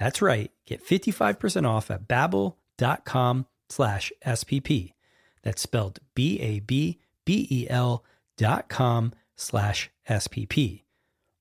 [0.00, 0.50] That's right.
[0.64, 4.94] Get 55% off at babbel.com slash SPP.
[5.42, 8.04] That's spelled B-A-B-B-E-L
[8.38, 10.84] dot com slash SPP.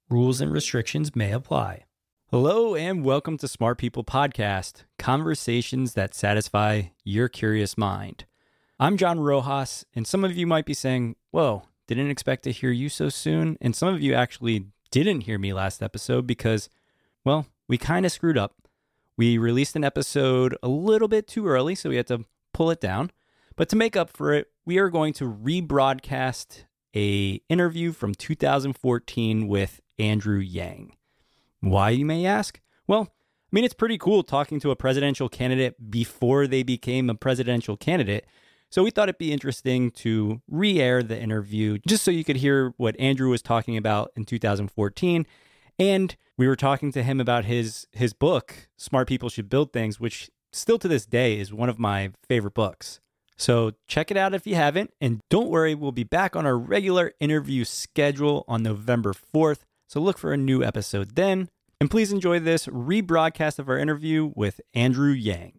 [0.09, 1.85] Rules and restrictions may apply.
[2.31, 8.25] Hello and welcome to Smart People Podcast, conversations that satisfy your curious mind.
[8.77, 12.71] I'm John Rojas, and some of you might be saying, Whoa, didn't expect to hear
[12.71, 13.57] you so soon.
[13.61, 16.67] And some of you actually didn't hear me last episode because,
[17.23, 18.55] well, we kind of screwed up.
[19.15, 22.81] We released an episode a little bit too early, so we had to pull it
[22.81, 23.11] down.
[23.55, 26.63] But to make up for it, we are going to rebroadcast
[26.95, 30.95] a interview from 2014 with Andrew Yang.
[31.59, 32.59] Why, you may ask?
[32.87, 37.15] Well, I mean, it's pretty cool talking to a presidential candidate before they became a
[37.15, 38.25] presidential candidate.
[38.71, 42.37] So we thought it'd be interesting to re air the interview just so you could
[42.37, 45.25] hear what Andrew was talking about in 2014.
[45.79, 49.99] And we were talking to him about his his book, Smart People Should Build Things,
[49.99, 53.01] which still to this day is one of my favorite books.
[53.37, 54.91] So check it out if you haven't.
[55.01, 59.59] And don't worry, we'll be back on our regular interview schedule on November 4th.
[59.87, 61.49] So look for a new episode then.
[61.81, 65.58] And please enjoy this rebroadcast of our interview with Andrew Yang.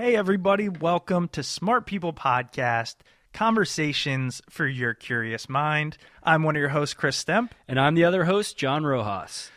[0.00, 2.94] Hey everybody, welcome to Smart People Podcast.
[3.34, 5.98] Conversations for your curious mind.
[6.22, 7.50] I'm one of your hosts, Chris Stemp.
[7.68, 9.50] And I'm the other host, John Rojas.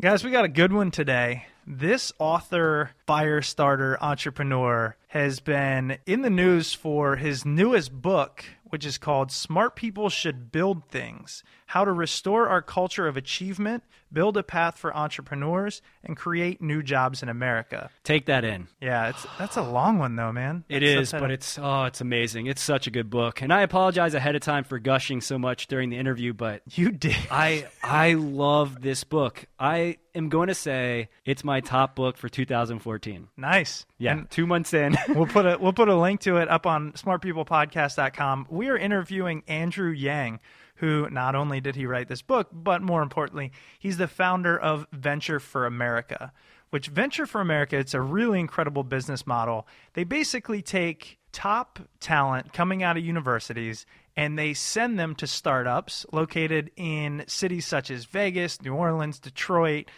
[0.00, 1.46] Guys, we got a good one today.
[1.66, 8.86] This author, fire starter, entrepreneur has been in the news for his newest book, which
[8.86, 14.38] is called Smart People Should Build Things How to Restore Our Culture of Achievement, Build
[14.38, 17.90] a Path for Entrepreneurs, and Create New Jobs in America.
[18.04, 18.68] Take that in.
[18.80, 20.64] Yeah, it's that's a long one though, man.
[20.70, 22.46] It That's is, a- but it's oh, it's amazing.
[22.46, 23.42] It's such a good book.
[23.42, 26.90] And I apologize ahead of time for gushing so much during the interview, but you
[26.90, 27.14] did.
[27.30, 29.44] I I love this book.
[29.60, 33.28] I am going to say it's my top book for 2014.
[33.36, 33.84] nice.
[33.98, 34.96] Yeah, And 2 months in.
[35.10, 38.46] we'll put a we'll put a link to it up on smartpeoplepodcast.com.
[38.48, 40.40] We are interviewing Andrew Yang,
[40.78, 44.86] who not only did he write this book, but more importantly, he's the founder of
[44.92, 46.32] Venture for America.
[46.70, 49.66] Which Venture for America, it's a really incredible business model.
[49.94, 53.86] They basically take top talent coming out of universities
[54.16, 59.90] and they send them to startups located in cities such as Vegas, New Orleans, Detroit,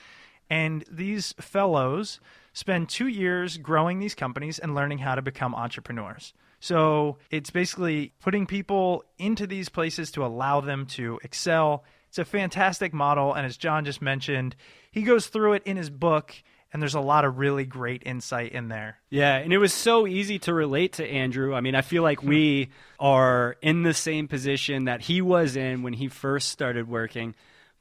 [0.48, 2.20] and these fellows
[2.52, 6.32] spend two years growing these companies and learning how to become entrepreneurs.
[6.60, 11.84] So it's basically putting people into these places to allow them to excel.
[12.08, 13.32] It's a fantastic model.
[13.32, 14.56] And as John just mentioned,
[14.90, 16.34] he goes through it in his book,
[16.72, 18.98] and there's a lot of really great insight in there.
[19.08, 21.54] Yeah, and it was so easy to relate to Andrew.
[21.54, 25.82] I mean, I feel like we are in the same position that he was in
[25.82, 27.34] when he first started working.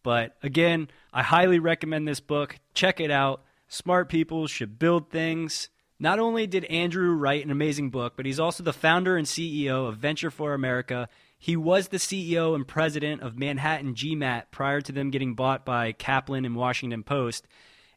[0.04, 2.58] But again, I highly recommend this book.
[2.74, 3.44] Check it out.
[3.72, 5.70] Smart people should build things.
[6.00, 9.88] Not only did Andrew write an amazing book, but he's also the founder and CEO
[9.88, 11.08] of Venture for America.
[11.38, 15.92] He was the CEO and president of Manhattan GMAT prior to them getting bought by
[15.92, 17.48] Kaplan and Washington Post.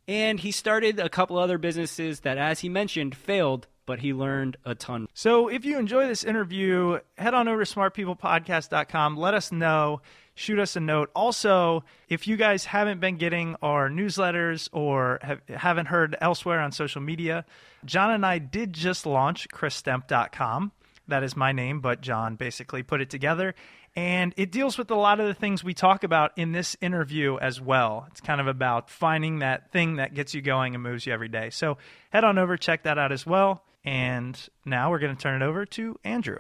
[0.07, 4.59] And he started a couple other businesses that, as he mentioned, failed, but he learned
[4.67, 5.09] a ton.
[5.15, 9.17] So if you enjoy this interview, head on over to smartpeoplepodcast.com.
[9.17, 10.03] Let us know.
[10.34, 11.11] Shoot us a note.
[11.14, 16.73] Also, if you guys haven't been getting our newsletters or have, haven't heard elsewhere on
[16.73, 17.44] social media,
[17.84, 20.73] John and I did just launch chrisstemp.com.
[21.08, 23.55] That is my name, but John basically put it together.
[23.94, 27.37] And it deals with a lot of the things we talk about in this interview
[27.38, 28.06] as well.
[28.11, 31.28] It's kind of about finding that thing that gets you going and moves you every
[31.28, 31.50] day.
[31.50, 31.76] So
[32.11, 33.64] head on over, check that out as well.
[33.85, 36.38] And now we're going to turn it over to Andrew.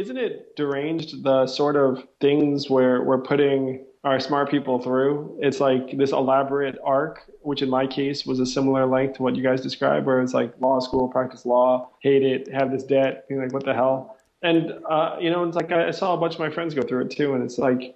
[0.00, 5.36] Isn't it deranged the sort of things where we're putting our smart people through?
[5.42, 9.36] It's like this elaborate arc, which in my case was a similar length to what
[9.36, 13.28] you guys described, where it's like law school, practice law, hate it, have this debt,
[13.28, 14.16] being like, what the hell?
[14.42, 17.02] And, uh, you know, it's like I saw a bunch of my friends go through
[17.02, 17.94] it too, and it's like,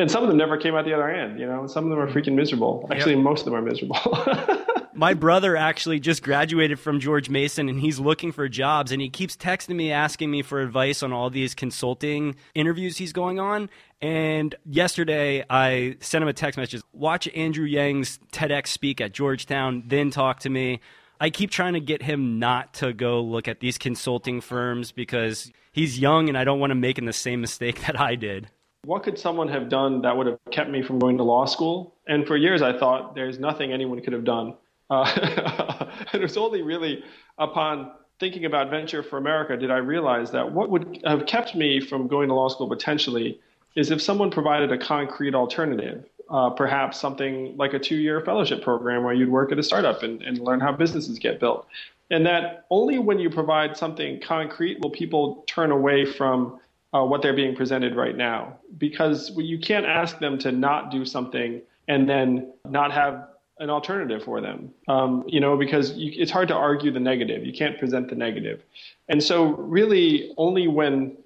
[0.00, 2.00] and some of them never came out the other end, you know, some of them
[2.00, 2.88] are freaking miserable.
[2.90, 3.22] Actually, yep.
[3.22, 4.00] most of them are miserable.
[4.96, 9.10] my brother actually just graduated from George Mason and he's looking for jobs and he
[9.10, 13.68] keeps texting me asking me for advice on all these consulting interviews he's going on.
[14.00, 19.84] And yesterday I sent him a text message, watch Andrew Yang's TEDx speak at Georgetown,
[19.86, 20.80] then talk to me.
[21.20, 25.52] I keep trying to get him not to go look at these consulting firms because
[25.72, 28.48] he's young and I don't want him making the same mistake that I did.
[28.84, 31.94] What could someone have done that would have kept me from going to law school?
[32.06, 34.54] And for years I thought there's nothing anyone could have done
[34.90, 37.04] uh, it was only really
[37.38, 41.80] upon thinking about Venture for America did I realize that what would have kept me
[41.80, 43.40] from going to law school potentially
[43.74, 48.62] is if someone provided a concrete alternative, uh, perhaps something like a two year fellowship
[48.62, 51.66] program where you'd work at a startup and, and learn how businesses get built.
[52.10, 56.58] And that only when you provide something concrete will people turn away from
[56.94, 58.56] uh, what they're being presented right now.
[58.78, 63.28] Because you can't ask them to not do something and then not have
[63.58, 64.70] an alternative for them.
[64.88, 67.44] Um, you know, because you, it's hard to argue the negative.
[67.44, 68.62] You can't present the negative.
[69.08, 71.16] And so, really, only when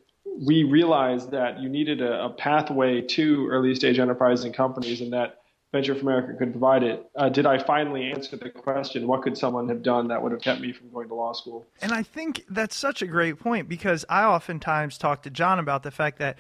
[0.47, 5.13] we realized that you needed a, a pathway to early stage enterprise and companies and
[5.13, 5.37] that
[5.73, 9.39] Venture for America could provide it, uh, did I finally answer the question, what could
[9.39, 11.65] someone have done that would have kept me from going to law school?
[11.81, 15.85] And I think that's such a great point because I oftentimes talk to John about
[15.85, 16.39] the fact that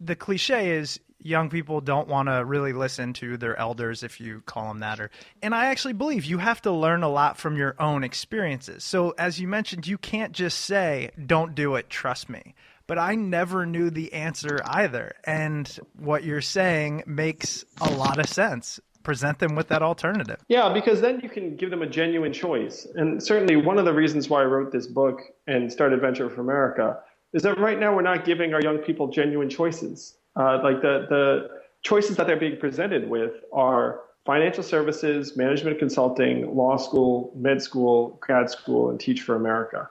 [0.00, 4.42] the cliche is young people don't want to really listen to their elders if you
[4.46, 5.10] call them that or
[5.42, 8.84] and i actually believe you have to learn a lot from your own experiences.
[8.84, 12.54] So as you mentioned you can't just say don't do it trust me.
[12.86, 15.68] But i never knew the answer either and
[15.98, 18.80] what you're saying makes a lot of sense.
[19.02, 20.44] Present them with that alternative.
[20.48, 22.86] Yeah because then you can give them a genuine choice.
[22.94, 26.40] And certainly one of the reasons why i wrote this book and started venture for
[26.40, 26.98] america
[27.32, 31.06] is that right now we're not giving our young people genuine choices uh, like the,
[31.08, 37.62] the choices that they're being presented with are financial services, management consulting, law school, med
[37.62, 39.88] school, grad school, and Teach for America.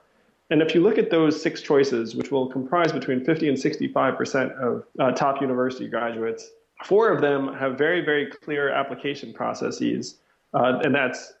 [0.50, 4.52] And if you look at those six choices, which will comprise between 50 and 65%
[4.58, 6.50] of uh, top university graduates,
[6.84, 10.18] four of them have very, very clear application processes.
[10.52, 11.34] Uh, and that's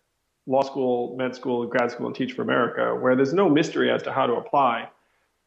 [0.46, 4.02] law school, med school, grad school, and Teach for America, where there's no mystery as
[4.04, 4.88] to how to apply.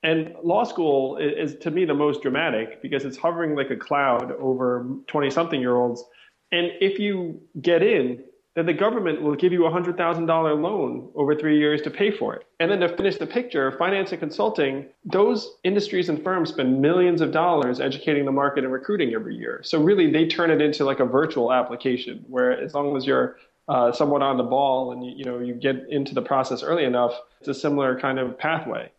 [0.03, 4.33] And law school is, to me the most dramatic because it's hovering like a cloud
[4.33, 6.03] over 20 something year olds.
[6.51, 8.23] And if you get in,
[8.55, 12.35] then the government will give you a $100,000 loan over three years to pay for
[12.35, 12.45] it.
[12.59, 17.21] And then to finish the picture, finance and consulting, those industries and firms spend millions
[17.21, 19.61] of dollars educating the market and recruiting every year.
[19.63, 23.37] So really, they turn it into like a virtual application where as long as you're
[23.69, 26.83] uh, somewhat on the ball and you, you know you get into the process early
[26.83, 28.91] enough, it's a similar kind of pathway.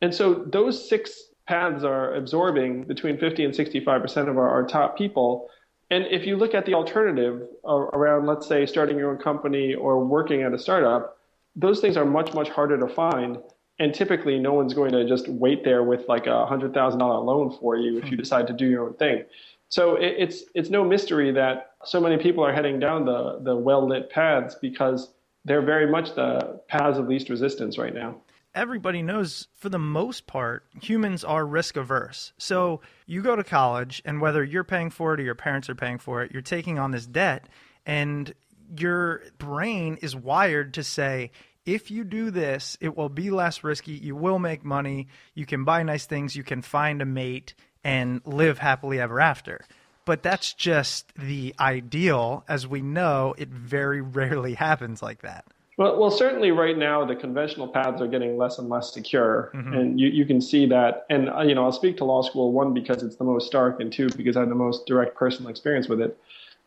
[0.00, 4.96] And so those six paths are absorbing between 50 and 65% of our, our top
[4.96, 5.48] people.
[5.90, 10.04] And if you look at the alternative around, let's say, starting your own company or
[10.04, 11.16] working at a startup,
[11.56, 13.38] those things are much, much harder to find.
[13.80, 17.76] And typically, no one's going to just wait there with like a $100,000 loan for
[17.76, 18.16] you if you hmm.
[18.16, 19.24] decide to do your own thing.
[19.70, 23.56] So it, it's, it's no mystery that so many people are heading down the, the
[23.56, 25.12] well lit paths because
[25.44, 28.20] they're very much the paths of least resistance right now
[28.58, 32.32] everybody knows for the most part, humans are risk averse.
[32.38, 35.76] So you go to college, and whether you're paying for it or your parents are
[35.76, 37.48] paying for it, you're taking on this debt,
[37.86, 38.34] and
[38.76, 41.30] your brain is wired to say,
[41.64, 43.92] if you do this, it will be less risky.
[43.92, 45.06] You will make money.
[45.34, 46.34] You can buy nice things.
[46.34, 49.64] You can find a mate and live happily ever after.
[50.04, 52.44] But that's just the ideal.
[52.48, 55.44] As we know, it very rarely happens like that.
[55.78, 59.72] Well, well, certainly right now the conventional paths are getting less and less secure, mm-hmm.
[59.72, 61.06] and you, you can see that.
[61.08, 63.80] And uh, you know, I'll speak to law school one because it's the most stark,
[63.80, 66.18] and two because I have the most direct personal experience with it.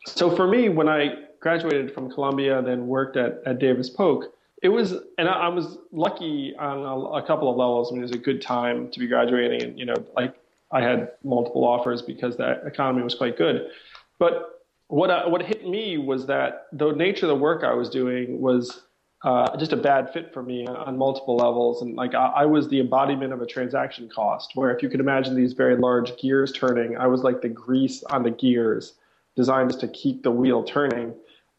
[0.06, 4.70] So for me, when I graduated from Columbia, then worked at, at Davis Polk, it
[4.70, 7.92] was, and I, I was lucky on a, a, couple of levels.
[7.92, 10.36] I mean, it was a good time to be graduating, and you know, like
[10.72, 13.72] I had multiple offers because the economy was quite good.
[14.20, 17.90] But what I, what hit me was that the nature of the work I was
[17.90, 18.84] doing was
[19.24, 21.82] uh, just a bad fit for me on, multiple levels.
[21.82, 25.00] And like I, I, was the embodiment of a transaction cost, where if you could
[25.00, 28.94] imagine these very large gears turning, I was like the grease on the gears
[29.36, 31.14] designed just to keep the wheel turning.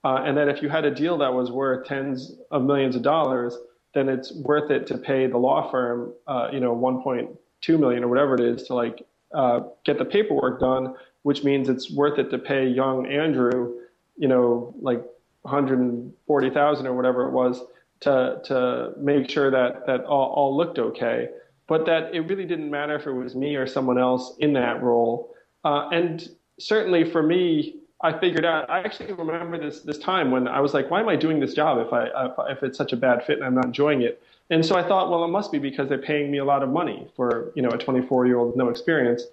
[0.04, 3.02] Uh, and that if you had a deal that was worth tens of millions of
[3.02, 3.56] dollars,
[3.94, 8.08] then it's worth it to pay the law firm, uh, you know, 1.2 million or
[8.08, 12.30] whatever it is to like uh, get the paperwork done, which means it's worth it
[12.30, 13.74] to pay young Andrew,
[14.16, 15.04] you know, like
[15.42, 17.62] 140,000 or whatever it was
[18.00, 21.28] to to make sure that that all, all looked okay,
[21.66, 24.82] but that it really didn't matter if it was me or someone else in that
[24.82, 25.34] role.
[25.64, 28.68] Uh, and certainly for me, I figured out.
[28.68, 31.54] I actually remember this this time when I was like, "Why am I doing this
[31.54, 34.22] job if I if, if it's such a bad fit and I'm not enjoying it?"
[34.50, 36.68] And so I thought, well, it must be because they're paying me a lot of
[36.68, 39.24] money for you know a 24 year old with no experience.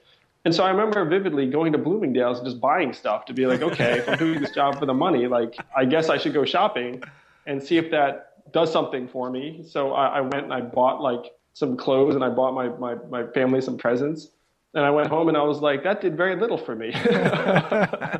[0.46, 3.62] And so I remember vividly going to Bloomingdale's and just buying stuff to be like,
[3.62, 6.46] okay, if I'm doing this job for the money, like I guess I should go
[6.46, 7.04] shopping
[7.46, 9.64] and see if that does something for me.
[9.68, 12.96] So I, I went and I bought like some clothes and I bought my, my,
[13.10, 14.30] my family some presents.
[14.74, 16.92] And I went home and I was like, that did very little for me.
[16.94, 18.18] yeah.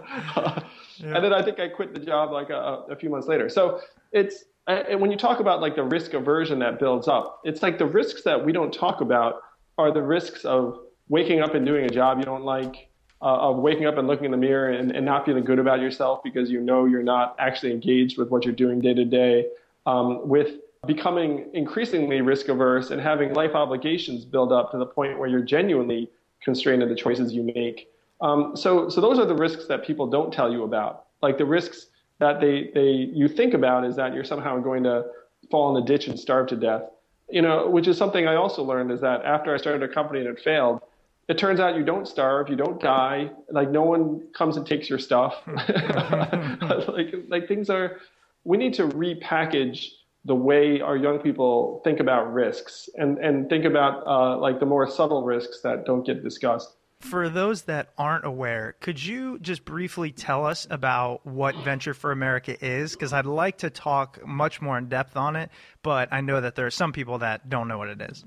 [1.02, 3.50] And then I think I quit the job like a, a few months later.
[3.50, 7.62] So it's, and when you talk about like the risk aversion that builds up, it's
[7.62, 9.42] like the risks that we don't talk about
[9.78, 12.90] are the risks of waking up and doing a job you don't like,
[13.22, 15.82] uh, of waking up and looking in the mirror and, and, not feeling good about
[15.82, 19.46] yourself because you know you're not actually engaged with what you're doing day to day,
[19.86, 20.56] um, with
[20.88, 25.42] becoming increasingly risk averse and having life obligations build up to the point where you're
[25.42, 26.10] genuinely
[26.42, 27.92] constrained in the choices you make.
[28.22, 31.06] Um, so, so those are the risks that people don't tell you about.
[31.22, 31.88] Like the risks
[32.20, 35.06] that they, they you think about is that you're somehow going to
[35.52, 36.84] fall in a ditch and starve to death.
[37.30, 40.22] You know, which is something I also learned is that after I started a company
[40.22, 40.82] and it failed,
[41.30, 43.30] it turns out you don't starve, you don't die.
[43.52, 45.36] Like no one comes and takes your stuff.
[45.48, 47.98] like like things are.
[48.44, 49.86] We need to repackage
[50.26, 54.66] the way our young people think about risks and and think about uh, like the
[54.66, 56.76] more subtle risks that don't get discussed.
[57.02, 62.12] For those that aren't aware, could you just briefly tell us about what Venture for
[62.12, 62.92] America is?
[62.92, 65.50] Because I'd like to talk much more in depth on it,
[65.82, 68.26] but I know that there are some people that don't know what it is.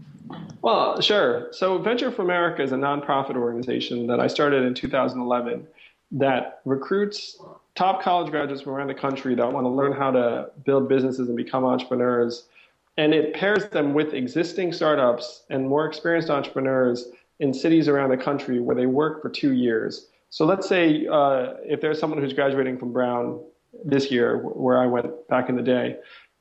[0.62, 1.48] Well, sure.
[1.52, 5.66] So, Venture for America is a nonprofit organization that I started in 2011
[6.12, 7.38] that recruits
[7.74, 11.28] top college graduates from around the country that want to learn how to build businesses
[11.28, 12.46] and become entrepreneurs.
[12.96, 17.08] And it pairs them with existing startups and more experienced entrepreneurs
[17.42, 20.06] in cities around the country where they work for two years.
[20.30, 23.42] So let's say uh, if there's someone who's graduating from Brown
[23.84, 25.96] this year, where I went back in the day,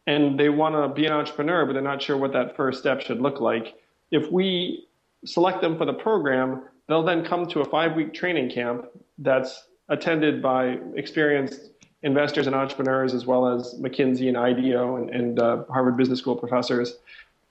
[0.06, 3.02] and they want to be an entrepreneur, but they're not sure what that first step
[3.02, 3.74] should look like.
[4.12, 4.88] If we
[5.26, 8.86] select them for the program, they'll then come to a five week training camp
[9.18, 11.72] that's attended by experienced
[12.04, 16.36] investors and entrepreneurs, as well as McKinsey and IDEO and, and uh, Harvard Business School
[16.36, 16.94] professors.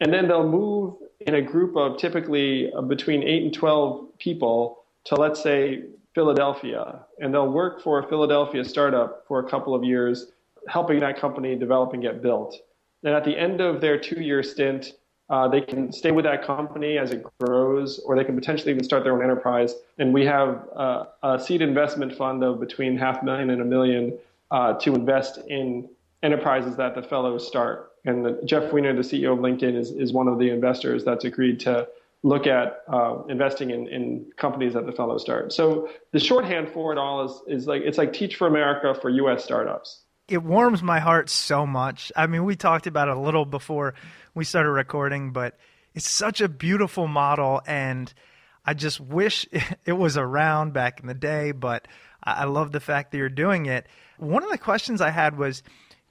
[0.00, 4.84] And then they'll move in a group of typically uh, between 8 and 12 people
[5.04, 7.00] to, let's say, Philadelphia.
[7.20, 10.32] And they'll work for a Philadelphia startup for a couple of years,
[10.68, 12.56] helping that company develop and get built.
[13.04, 14.92] And at the end of their two year stint,
[15.28, 18.82] uh, they can stay with that company as it grows, or they can potentially even
[18.82, 19.74] start their own enterprise.
[19.98, 23.64] And we have uh, a seed investment fund of between half a million and a
[23.64, 24.18] million
[24.50, 25.88] uh, to invest in
[26.24, 27.89] enterprises that the fellows start.
[28.04, 31.24] And the, Jeff Weiner, the CEO of LinkedIn, is, is one of the investors that's
[31.24, 31.88] agreed to
[32.22, 35.52] look at uh, investing in, in companies that the fellows start.
[35.52, 39.08] So the shorthand for it all is, is like it's like Teach for America for
[39.10, 39.44] U.S.
[39.44, 40.02] startups.
[40.28, 42.12] It warms my heart so much.
[42.14, 43.94] I mean, we talked about it a little before
[44.34, 45.58] we started recording, but
[45.94, 48.12] it's such a beautiful model, and
[48.64, 49.46] I just wish
[49.84, 51.52] it was around back in the day.
[51.52, 51.88] But
[52.22, 53.86] I love the fact that you're doing it.
[54.18, 55.62] One of the questions I had was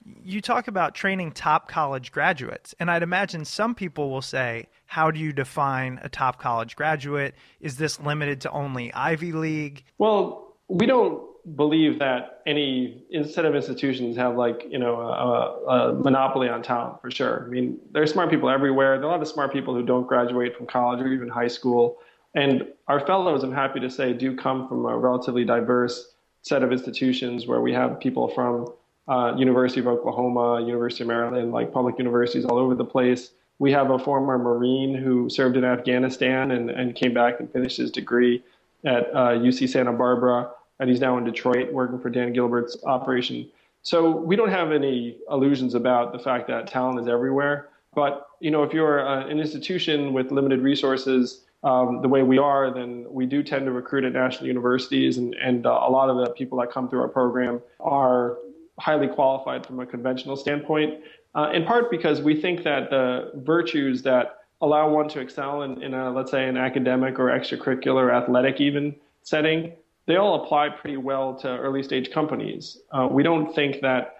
[0.04, 5.10] you talk about training top college graduates, and I'd imagine some people will say, How
[5.10, 7.34] do you define a top college graduate?
[7.60, 9.84] Is this limited to only Ivy League?
[9.98, 11.22] Well, we don't
[11.56, 17.00] believe that any instead of institutions have like you know a, a, monopoly on talent
[17.00, 17.44] for sure.
[17.46, 18.98] I mean, there's smart people everywhere.
[18.98, 21.48] There are a lot of smart people who don't graduate from college or even high
[21.48, 21.98] school,
[22.34, 26.72] and our fellows, I'm happy to say, do come from a relatively diverse set of
[26.72, 28.72] institutions where we have people from
[29.10, 33.32] uh, University of Oklahoma, University of Maryland, like public universities all over the place.
[33.58, 37.76] We have a former Marine who served in Afghanistan and, and came back and finished
[37.76, 38.42] his degree
[38.84, 43.50] at uh, UC Santa Barbara, and he's now in Detroit working for Dan Gilbert's operation.
[43.82, 47.70] So we don't have any illusions about the fact that talent is everywhere.
[47.94, 52.38] But you know, if you're uh, an institution with limited resources, um, the way we
[52.38, 56.08] are, then we do tend to recruit at national universities, and, and uh, a lot
[56.08, 58.38] of the people that come through our program are
[58.80, 61.00] highly qualified from a conventional standpoint.
[61.34, 65.82] Uh, in part because we think that the virtues that allow one to excel in,
[65.82, 69.72] in a, let's say, an academic or extracurricular, athletic even setting,
[70.06, 72.78] they all apply pretty well to early stage companies.
[72.90, 74.16] Uh, we don't think that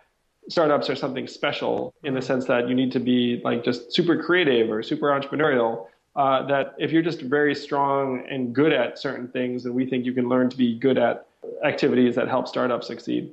[0.48, 4.22] startups are something special in the sense that you need to be like just super
[4.22, 5.86] creative or super entrepreneurial.
[6.16, 10.04] Uh, that if you're just very strong and good at certain things, then we think
[10.04, 11.26] you can learn to be good at
[11.64, 13.30] activities that help startups succeed.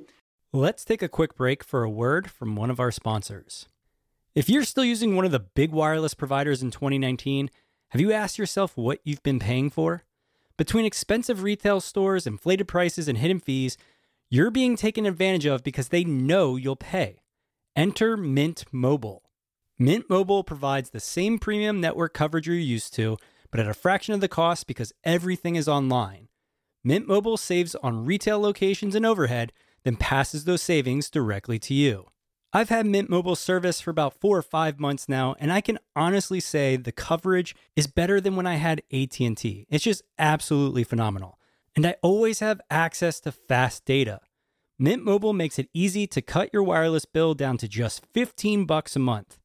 [0.54, 3.68] Let's take a quick break for a word from one of our sponsors.
[4.34, 7.50] If you're still using one of the big wireless providers in 2019,
[7.90, 10.04] have you asked yourself what you've been paying for?
[10.56, 13.76] Between expensive retail stores, inflated prices, and hidden fees,
[14.30, 17.20] you're being taken advantage of because they know you'll pay.
[17.76, 19.24] Enter Mint Mobile.
[19.78, 23.18] Mint Mobile provides the same premium network coverage you're used to,
[23.50, 26.28] but at a fraction of the cost because everything is online.
[26.82, 29.52] Mint Mobile saves on retail locations and overhead,
[29.88, 32.06] then passes those savings directly to you.
[32.52, 35.78] I've had Mint Mobile service for about 4 or 5 months now, and I can
[35.96, 39.66] honestly say the coverage is better than when I had AT&T.
[39.68, 41.38] It's just absolutely phenomenal
[41.78, 44.18] and I always have access to fast data.
[44.80, 48.96] Mint Mobile makes it easy to cut your wireless bill down to just 15 bucks
[48.96, 49.38] a month.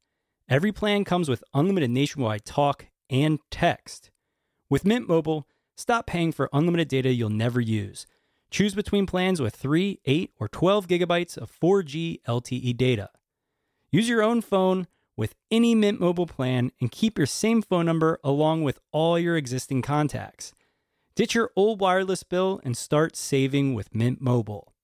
[0.49, 4.09] Every plan comes with unlimited nationwide talk and text.
[4.67, 5.47] With Mint Mobile,
[5.77, 8.07] stop paying for unlimited data you'll never use.
[8.53, 13.09] Choose between plans with 3, 8, or 12 gigabytes of 4G LTE data.
[13.89, 14.85] Use your own phone
[15.17, 19.35] with any Mint Mobile plan and keep your same phone number along with all your
[19.37, 20.53] existing contacts.
[21.15, 24.75] Ditch your old wireless bill and start saving with Mint Mobile.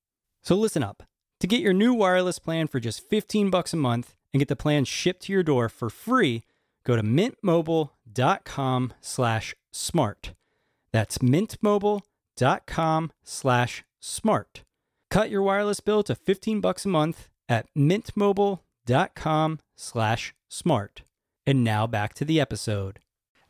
[0.41, 1.03] So listen up.
[1.39, 4.55] To get your new wireless plan for just 15 bucks a month and get the
[4.55, 6.41] plan shipped to your door for free,
[6.83, 10.33] go to mintmobile.com slash smart.
[10.91, 12.01] That's mintmobile.com
[13.23, 14.63] slash smart.
[15.09, 21.03] Cut your wireless bill to 15 bucks a month at mintmobile.com slash smart.
[21.45, 22.99] And now back to the episode.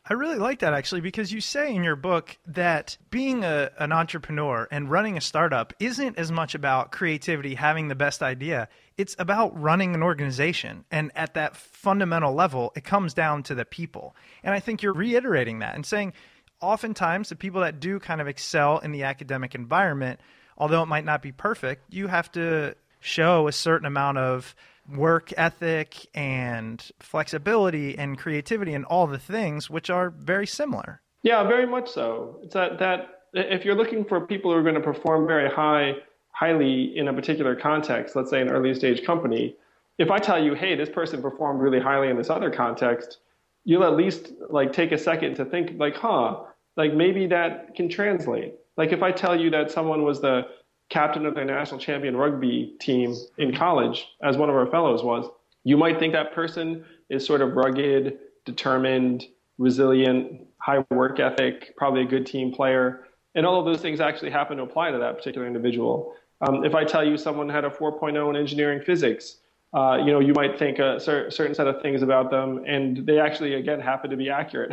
[0.08, 3.92] I really like that actually because you say in your book that being a, an
[3.92, 8.68] entrepreneur and running a startup isn't as much about creativity, having the best idea.
[8.96, 10.84] It's about running an organization.
[10.90, 14.16] And at that fundamental level, it comes down to the people.
[14.42, 16.14] And I think you're reiterating that and saying
[16.60, 20.20] oftentimes the people that do kind of excel in the academic environment,
[20.58, 24.54] although it might not be perfect, you have to show a certain amount of
[24.94, 31.00] work ethic and flexibility and creativity and all the things which are very similar.
[31.22, 32.38] Yeah, very much so.
[32.42, 35.96] It's that that if you're looking for people who are going to perform very high
[36.32, 39.56] highly in a particular context, let's say an early stage company,
[39.98, 43.18] if I tell you, "Hey, this person performed really highly in this other context,"
[43.64, 46.40] you'll at least like take a second to think like, "Huh,
[46.76, 50.46] like maybe that can translate." Like if I tell you that someone was the
[50.88, 55.26] captain of their national champion rugby team in college, as one of our fellows was,
[55.64, 59.26] you might think that person is sort of rugged, determined,
[59.58, 63.04] resilient, high work ethic, probably a good team player.
[63.34, 66.14] And all of those things actually happen to apply to that particular individual.
[66.40, 69.36] Um, if I tell you someone had a 4.0 in engineering physics,
[69.72, 73.06] uh, you know, you might think a cer- certain set of things about them, and
[73.06, 74.72] they actually, again, happen to be accurate.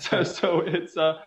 [0.00, 1.18] so, so, it's, uh,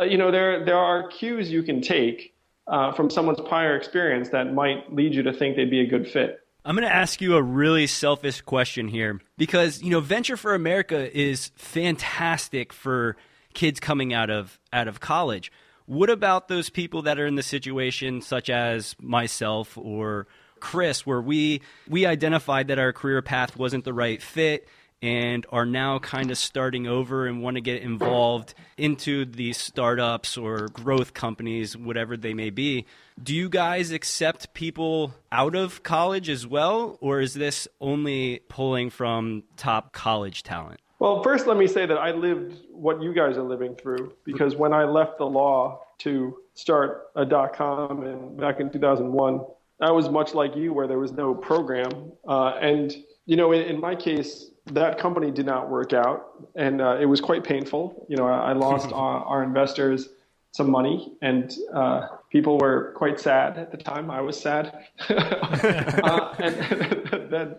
[0.00, 2.34] uh, you know, there there are cues you can take
[2.66, 6.08] uh, from someone's prior experience that might lead you to think they'd be a good
[6.08, 6.40] fit.
[6.64, 10.54] I'm going to ask you a really selfish question here because, you know, Venture for
[10.54, 13.16] America is fantastic for
[13.52, 15.52] kids coming out of out of college.
[15.86, 20.28] What about those people that are in the situation such as myself or
[20.62, 24.68] Chris where we we identified that our career path wasn't the right fit
[25.02, 30.38] and are now kind of starting over and want to get involved into these startups
[30.38, 32.86] or growth companies, whatever they may be.
[33.20, 38.90] Do you guys accept people out of college as well, or is this only pulling
[38.90, 40.78] from top college talent?
[41.00, 44.54] Well, first, let me say that I lived what you guys are living through because
[44.54, 49.40] when I left the law to start a dot com and back in 2001,
[49.82, 52.12] I was much like you, where there was no program.
[52.26, 52.94] Uh, and,
[53.26, 57.06] you know, in, in my case, that company did not work out, and uh, it
[57.06, 58.06] was quite painful.
[58.08, 60.08] You know, I, I lost our, our, investors,
[60.52, 64.10] some money, and uh, people were quite sad at the time.
[64.10, 64.86] I was sad.
[65.08, 67.56] uh, and, and then,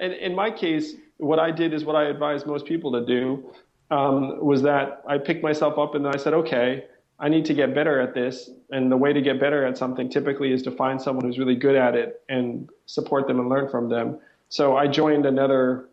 [0.00, 3.50] and in my case, what I did is what I advise most people to do
[3.90, 6.84] um, was that I picked myself up and I said, okay,
[7.18, 8.50] I need to get better at this.
[8.70, 11.56] And the way to get better at something typically is to find someone who's really
[11.56, 14.18] good at it and support them and learn from them.
[14.48, 15.88] So I joined another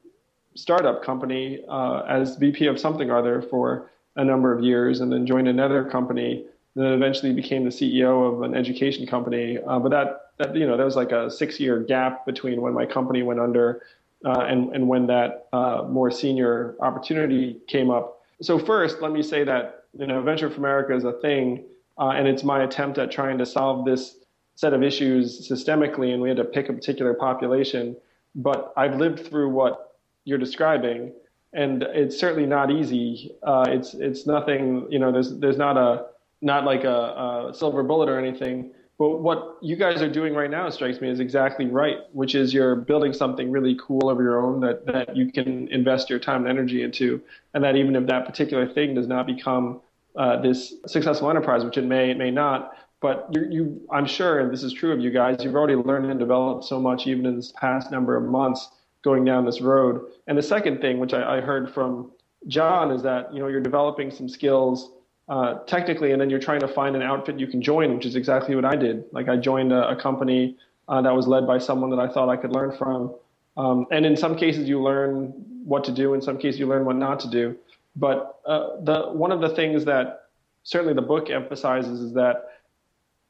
[0.55, 5.11] startup company uh, as VP of something or other for a number of years, and
[5.11, 6.45] then joined another company.
[6.75, 9.57] Then eventually became the CEO of an education company.
[9.65, 12.85] Uh, but that, that you know there was like a six-year gap between when my
[12.85, 13.81] company went under
[14.25, 18.21] uh, and and when that uh, more senior opportunity came up.
[18.41, 21.65] So first, let me say that you know Venture for America is a thing,
[21.97, 24.17] uh, and it's my attempt at trying to solve this
[24.55, 27.95] set of issues systemically, and we had to pick a particular population.
[28.35, 31.13] But I've lived through what you're describing,
[31.53, 33.31] and it's certainly not easy.
[33.43, 34.87] Uh, it's it's nothing.
[34.89, 36.07] You know, there's there's not a
[36.41, 38.71] not like a, a, silver bullet or anything.
[38.99, 42.53] But what you guys are doing right now strikes me as exactly right, which is
[42.53, 46.45] you're building something really cool of your own that that you can invest your time
[46.45, 47.21] and energy into,
[47.53, 49.81] and that even if that particular thing does not become
[50.15, 54.39] uh, this successful enterprise, which it may it may not, but you, you, I'm sure,
[54.39, 57.25] and this is true of you guys, you've already learned and developed so much even
[57.25, 58.69] in this past number of months
[59.03, 60.05] going down this road.
[60.27, 62.11] And the second thing, which I, I heard from
[62.47, 64.91] John, is that you know you're developing some skills
[65.29, 68.15] uh, technically, and then you're trying to find an outfit you can join, which is
[68.15, 69.05] exactly what I did.
[69.11, 70.57] Like I joined a, a company
[70.87, 73.15] uh, that was led by someone that I thought I could learn from.
[73.55, 75.33] Um, and in some cases, you learn
[75.63, 76.13] what to do.
[76.13, 77.55] In some cases, you learn what not to do.
[77.95, 80.29] But uh, the one of the things that
[80.63, 82.49] certainly the book emphasizes is that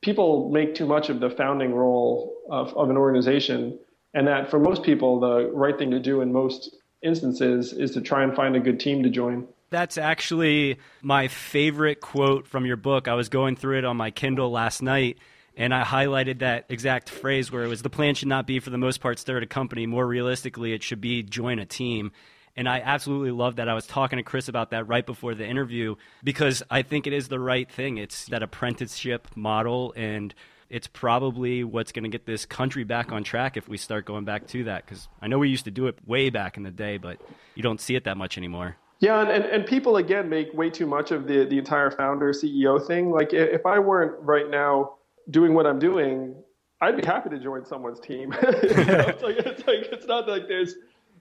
[0.01, 3.77] people make too much of the founding role of, of an organization
[4.13, 8.01] and that for most people, the right thing to do in most instances is to
[8.01, 9.47] try and find a good team to join.
[9.73, 13.07] That's actually my favorite quote from your book.
[13.07, 15.17] I was going through it on my Kindle last night
[15.57, 18.69] and I highlighted that exact phrase where it was the plan should not be for
[18.69, 19.87] the most part start a company.
[19.87, 22.11] More realistically, it should be join a team.
[22.55, 23.67] And I absolutely love that.
[23.67, 27.13] I was talking to Chris about that right before the interview because I think it
[27.13, 27.97] is the right thing.
[27.97, 30.35] It's that apprenticeship model and
[30.69, 34.25] it's probably what's going to get this country back on track if we start going
[34.25, 34.85] back to that.
[34.85, 37.19] Because I know we used to do it way back in the day, but
[37.55, 38.77] you don't see it that much anymore.
[39.03, 42.31] Yeah, and, and, and people again make way too much of the the entire founder
[42.31, 43.11] CEO thing.
[43.11, 44.93] Like if I weren't right now
[45.29, 46.33] doing what I'm doing,
[46.79, 48.33] I'd be happy to join someone's team.
[48.43, 50.75] you know, it's like it's like it's not like there's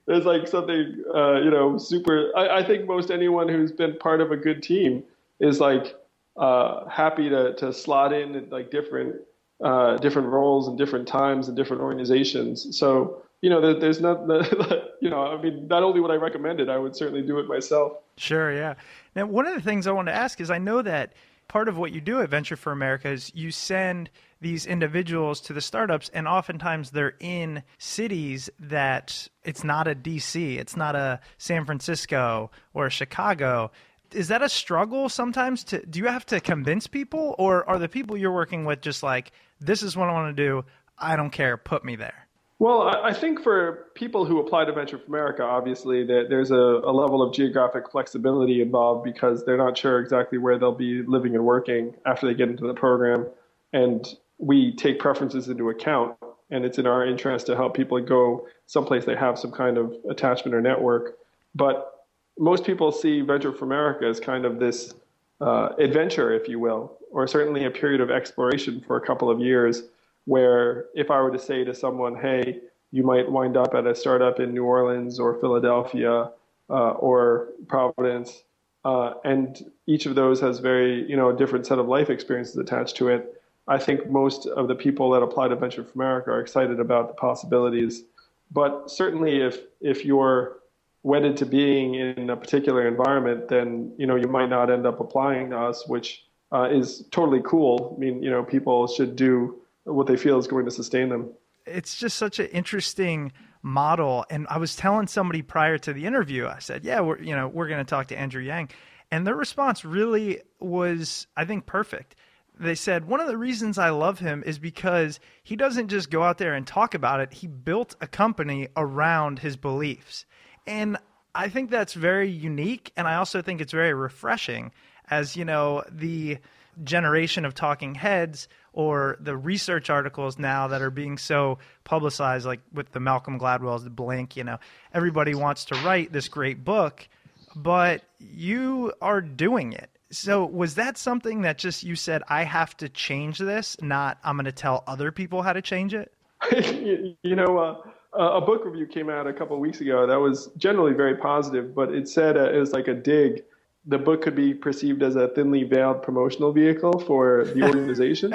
[0.06, 2.30] there's like something uh, you know super.
[2.36, 5.02] I, I think most anyone who's been part of a good team
[5.40, 5.96] is like
[6.36, 9.16] uh, happy to to slot in like different
[9.60, 12.78] uh, different roles and different times and different organizations.
[12.78, 14.20] So you know, there, there's not,
[15.00, 17.48] you know, I mean, not only would I recommend it, I would certainly do it
[17.48, 17.94] myself.
[18.16, 18.74] Sure, yeah.
[19.14, 21.12] Now, one of the things I want to ask is, I know that
[21.48, 25.52] part of what you do at Venture for America is you send these individuals to
[25.52, 31.20] the startups, and oftentimes they're in cities that it's not a DC, it's not a
[31.36, 33.70] San Francisco or Chicago
[34.14, 37.88] is that a struggle sometimes to do you have to convince people or are the
[37.88, 40.66] people you're working with just like this is what I want to do
[40.98, 42.28] I don't care put me there
[42.62, 46.92] well, I think for people who apply to Venture for America, obviously there's a, a,
[46.92, 51.44] level of geographic flexibility involved because they're not sure exactly where they'll be living and
[51.44, 53.26] working after they get into the program.
[53.72, 54.06] And
[54.38, 56.16] we take preferences into account,
[56.50, 59.96] and it's in our interest to help people go someplace they have some kind of
[60.08, 61.16] attachment or network.
[61.56, 62.06] But
[62.38, 64.94] most people see Venture for America as kind of this
[65.40, 69.40] uh, adventure, if you will, or certainly a period of exploration for a couple of
[69.40, 69.82] years.
[70.24, 72.60] Where if I were to say to someone, hey,
[72.92, 76.30] you might wind up at a startup in New Orleans or Philadelphia
[76.70, 78.44] uh, or Providence,
[78.84, 82.56] uh, and each of those has very, you know, a different set of life experiences
[82.56, 83.40] attached to it.
[83.68, 87.08] I think most of the people that apply to Venture for America are excited about
[87.08, 88.04] the possibilities.
[88.50, 90.58] But certainly, if if you're
[91.04, 95.00] wedded to being in a particular environment, then you know you might not end up
[95.00, 97.94] applying to us, which uh, is totally cool.
[97.96, 101.30] I mean, you know, people should do what they feel is going to sustain them.
[101.66, 104.24] It's just such an interesting model.
[104.30, 107.48] And I was telling somebody prior to the interview, I said, "Yeah, we're you know
[107.48, 108.70] we're going to talk to Andrew Yang,"
[109.10, 112.16] and their response really was, I think, perfect.
[112.58, 116.22] They said one of the reasons I love him is because he doesn't just go
[116.22, 117.32] out there and talk about it.
[117.32, 120.26] He built a company around his beliefs
[120.66, 120.96] and
[121.34, 122.92] I think that's very unique.
[122.96, 124.72] And I also think it's very refreshing
[125.10, 126.38] as, you know, the
[126.84, 132.60] generation of talking heads or the research articles now that are being so publicized, like
[132.72, 133.90] with the Malcolm Gladwell's The
[134.34, 134.58] you know,
[134.94, 137.06] everybody wants to write this great book,
[137.54, 139.90] but you are doing it.
[140.10, 144.36] So was that something that just you said I have to change this, not I'm
[144.36, 146.12] going to tell other people how to change it?
[147.22, 150.50] you, know, uh, a book review came out a couple of weeks ago that was
[150.56, 153.42] generally very positive, but it said uh, it was like a dig.
[153.86, 158.32] The book could be perceived as a thinly veiled promotional vehicle for the organization.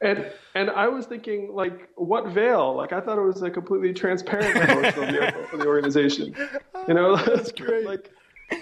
[0.00, 2.74] and and I was thinking, like, what veil?
[2.74, 6.34] Like, I thought it was a completely transparent promotional vehicle for the organization.
[6.86, 7.86] You know, that's great.
[7.86, 8.10] Like,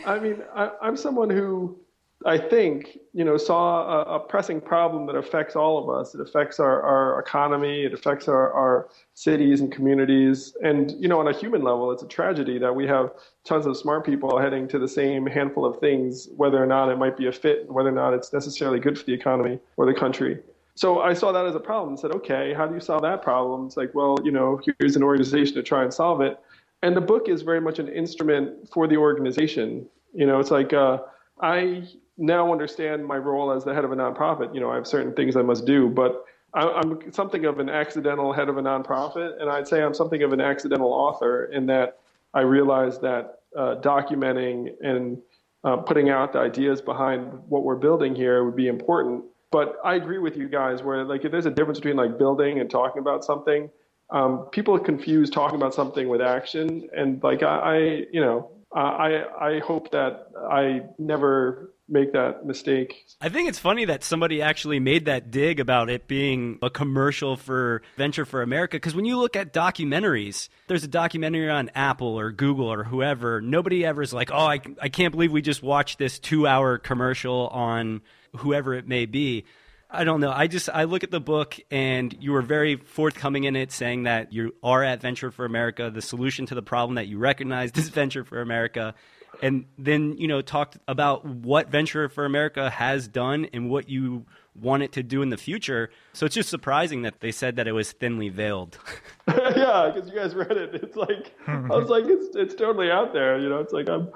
[0.07, 1.79] I mean, I, I'm someone who
[2.26, 6.14] I think, you know, saw a, a, pressing problem that affects all of us.
[6.14, 7.85] It affects our, our economy.
[7.85, 10.54] It affects our, our cities and communities.
[10.62, 13.12] And, you know, on a human level, it's a tragedy that we have
[13.44, 16.98] tons of smart people heading to the same handful of things, whether or not it
[16.98, 19.94] might be a fit, whether or not it's necessarily good for the economy or the
[19.94, 20.38] country.
[20.74, 23.22] So I saw that as a problem and said, okay, how do you solve that
[23.22, 23.66] problem?
[23.66, 26.38] It's like, well, you know, here's an organization to try and solve it.
[26.83, 29.87] And the book is very much an instrument for the organization.
[30.12, 30.98] You know, it's like, uh,
[31.40, 31.85] I
[32.20, 34.54] now understand my role as the head of a nonprofit.
[34.54, 38.33] You know, I have certain things I must do, but I'm something of an accidental
[38.33, 42.00] head of a nonprofit, and I'd say I'm something of an accidental author in that
[42.35, 45.18] I realize that uh, documenting and
[45.64, 49.24] uh, putting out the ideas behind what we're building here would be important.
[49.52, 52.61] But I agree with you guys where like if there's a difference between like building
[52.61, 53.70] and talking about something.
[54.12, 57.76] Um, people confuse talking about something with action, and like I, I
[58.11, 63.05] you know, I I hope that I never make that mistake.
[63.20, 67.37] I think it's funny that somebody actually made that dig about it being a commercial
[67.37, 68.76] for Venture for America.
[68.76, 73.40] Because when you look at documentaries, there's a documentary on Apple or Google or whoever.
[73.40, 76.79] Nobody ever is like, oh, I, I can't believe we just watched this two hour
[76.79, 78.03] commercial on
[78.37, 79.44] whoever it may be.
[79.92, 80.31] I don't know.
[80.31, 84.05] I just I look at the book and you were very forthcoming in it, saying
[84.05, 85.90] that you are at Venture for America.
[85.92, 88.94] The solution to the problem that you recognized is Venture for America,
[89.43, 94.27] and then you know talked about what Venture for America has done and what you
[94.55, 95.90] want it to do in the future.
[96.12, 98.79] So it's just surprising that they said that it was thinly veiled.
[99.29, 100.75] yeah, because you guys read it.
[100.75, 103.38] It's like I was like, it's it's totally out there.
[103.38, 104.11] You know, it's like I'm,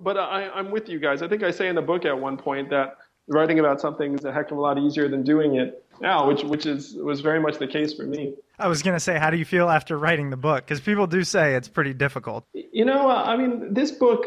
[0.00, 1.22] but I, I'm with you guys.
[1.22, 2.96] I think I say in the book at one point that
[3.28, 6.42] writing about something is a heck of a lot easier than doing it now, which
[6.42, 8.34] which is was very much the case for me.
[8.58, 10.64] I was gonna say, how do you feel after writing the book?
[10.64, 12.44] Because people do say it's pretty difficult.
[12.52, 14.26] You know, uh, I mean, this book,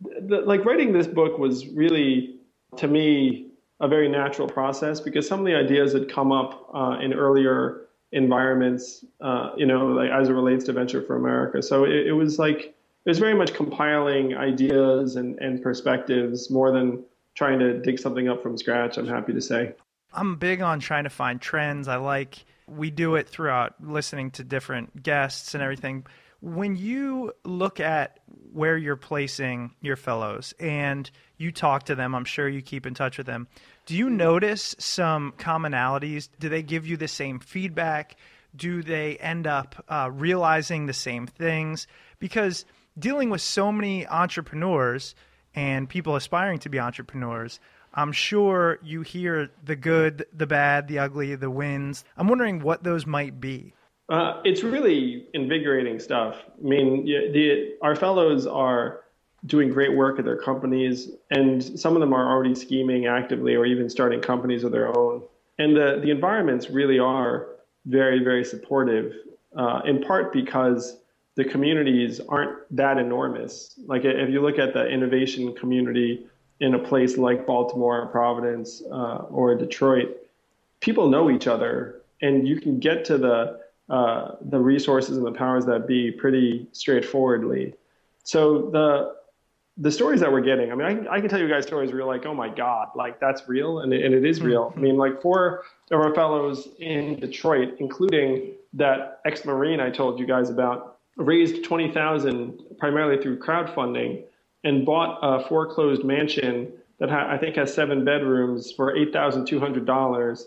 [0.00, 2.40] the, like writing this book, was really
[2.76, 6.98] to me a very natural process because some of the ideas had come up uh,
[7.00, 7.82] in earlier
[8.12, 11.62] environments, uh, you know, like as it relates to Venture for America.
[11.62, 16.72] So it, it was like it was very much compiling ideas and, and perspectives more
[16.72, 17.04] than
[17.34, 19.74] trying to dig something up from scratch, I'm happy to say.
[20.12, 21.88] I'm big on trying to find trends.
[21.88, 26.06] I like we do it throughout listening to different guests and everything.
[26.40, 28.20] When you look at
[28.52, 32.94] where you're placing your fellows and you talk to them, I'm sure you keep in
[32.94, 33.48] touch with them.
[33.86, 36.28] Do you notice some commonalities?
[36.38, 38.16] Do they give you the same feedback?
[38.54, 41.86] Do they end up uh, realizing the same things?
[42.18, 42.64] Because
[42.98, 45.14] dealing with so many entrepreneurs,
[45.56, 47.58] and people aspiring to be entrepreneurs,
[47.94, 52.04] I'm sure you hear the good, the bad, the ugly, the wins.
[52.16, 53.72] I'm wondering what those might be.
[54.08, 56.36] Uh, it's really invigorating stuff.
[56.58, 59.00] I mean, the, our fellows are
[59.46, 63.66] doing great work at their companies, and some of them are already scheming actively or
[63.66, 65.22] even starting companies of their own.
[65.58, 67.48] And the, the environments really are
[67.86, 69.12] very, very supportive,
[69.56, 70.98] uh, in part because
[71.34, 73.78] the communities aren't that enormous.
[73.86, 76.26] Like if you look at the innovation community
[76.60, 80.16] in a place like Baltimore, Providence, uh, or Detroit,
[80.80, 85.32] people know each other, and you can get to the uh, the resources and the
[85.32, 87.74] powers that be pretty straightforwardly.
[88.24, 89.16] So the
[89.78, 91.90] the stories that we're getting, I mean, I can, I can tell you guys stories
[91.90, 93.80] where you're like, oh my God, like that's real.
[93.80, 94.72] And, and it is real.
[94.74, 100.18] I mean, like four of our fellows in Detroit, including that ex Marine I told
[100.18, 104.24] you guys about, raised 20,000 primarily through crowdfunding
[104.64, 110.42] and bought a foreclosed mansion that ha- I think has seven bedrooms for $8,200.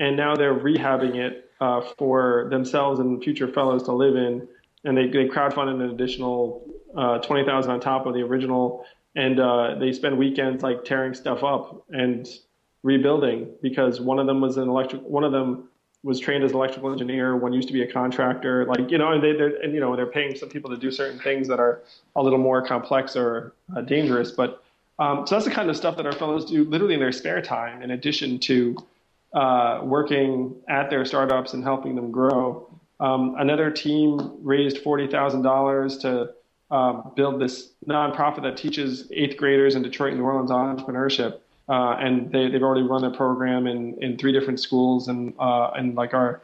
[0.00, 4.46] And now they're rehabbing it uh, for themselves and future fellows to live in.
[4.84, 6.66] And they, they crowdfunded an additional
[6.96, 8.84] uh, 20,000 on top of the original.
[9.14, 12.28] And uh, they spend weekends like tearing stuff up and
[12.82, 15.68] rebuilding because one of them was an electric, one of them
[16.06, 17.36] was trained as an electrical engineer.
[17.36, 18.64] One used to be a contractor.
[18.66, 20.90] Like you know, and they they're, and you know they're paying some people to do
[20.90, 21.82] certain things that are
[22.14, 24.30] a little more complex or uh, dangerous.
[24.30, 24.62] But
[24.98, 27.42] um, so that's the kind of stuff that our fellows do literally in their spare
[27.42, 28.76] time, in addition to
[29.40, 32.42] uh, working at their startups and helping them grow.
[33.06, 34.08] Um, another team
[34.52, 36.10] raised forty thousand dollars to
[36.76, 37.54] um, build this
[37.86, 41.32] nonprofit that teaches eighth graders in Detroit and New Orleans entrepreneurship.
[41.68, 45.70] uh, and they, they've already run their program in, in three different schools and uh,
[45.76, 46.42] and like are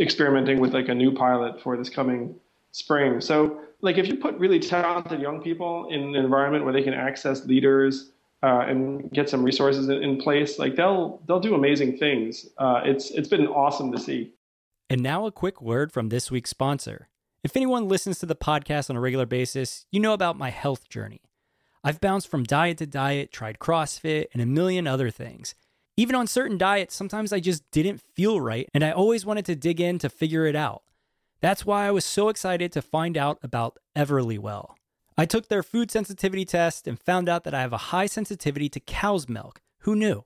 [0.00, 2.34] experimenting with like a new pilot for this coming
[2.72, 3.20] spring.
[3.20, 6.94] So like if you put really talented young people in an environment where they can
[6.94, 8.10] access leaders
[8.44, 12.46] uh, and get some resources in, in, place, like they'll they'll do amazing things.
[12.58, 14.34] Uh, it's it's been awesome to see.
[14.90, 17.08] And now a quick word from this week's sponsor.
[17.42, 20.90] If anyone listens to the podcast on a regular basis, you know about my health
[20.90, 21.22] journey.
[21.82, 25.54] I've bounced from diet to diet, tried CrossFit, and a million other things.
[25.96, 29.56] Even on certain diets, sometimes I just didn't feel right, and I always wanted to
[29.56, 30.82] dig in to figure it out.
[31.40, 34.74] That's why I was so excited to find out about Everlywell.
[35.16, 38.68] I took their food sensitivity test and found out that I have a high sensitivity
[38.70, 39.60] to cow's milk.
[39.80, 40.24] Who knew?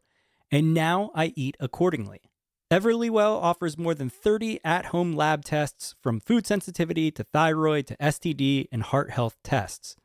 [0.50, 2.22] And now I eat accordingly.
[2.70, 7.96] Everlywell offers more than 30 at home lab tests from food sensitivity to thyroid to
[7.96, 9.96] STD and heart health tests.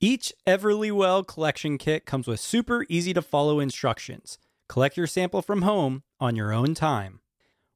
[0.00, 4.38] Each Everlywell collection kit comes with super easy to follow instructions.
[4.68, 7.20] Collect your sample from home on your own time.